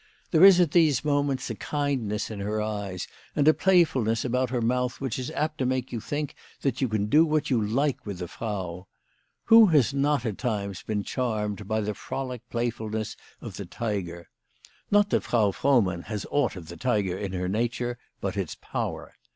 There 0.31 0.43
is 0.43 0.59
at 0.59 0.71
these 0.71 1.05
moments 1.05 1.51
a 1.51 1.53
kindness 1.53 2.31
in 2.31 2.39
her 2.39 2.59
eyes 2.59 3.07
and 3.35 3.47
a 3.47 3.53
play 3.53 3.83
fulness 3.83 4.25
about 4.25 4.49
her 4.49 4.59
mouth 4.59 4.99
which 4.99 5.19
is 5.19 5.29
apt 5.29 5.59
to 5.59 5.65
make 5.67 5.91
you 5.91 5.99
think 6.01 6.33
that 6.61 6.81
you 6.81 6.87
can 6.87 7.05
do 7.05 7.23
what 7.23 7.51
you 7.51 7.61
like 7.61 8.03
with 8.03 8.17
the 8.17 8.27
Frau. 8.27 8.87
Who 9.43 9.67
has 9.67 9.93
not 9.93 10.25
at 10.25 10.39
times 10.39 10.81
been 10.81 11.03
charmed 11.03 11.67
by 11.67 11.81
the 11.81 11.93
frolic 11.93 12.41
play 12.49 12.71
fulness 12.71 13.15
of 13.41 13.57
the 13.57 13.65
tiger? 13.67 14.27
Not 14.89 15.11
that 15.11 15.21
Frau 15.21 15.51
Frohmann 15.51 16.05
has 16.05 16.25
aught 16.31 16.55
of 16.55 16.69
the 16.69 16.77
tiger 16.77 17.15
in 17.15 17.33
her 17.33 17.47
nature 17.47 17.99
but 18.21 18.35
its 18.35 18.55
power. 18.55 19.13